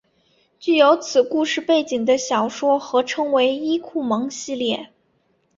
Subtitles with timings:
[0.59, 4.89] 具有此故事背景的小说合称为伊库盟系列。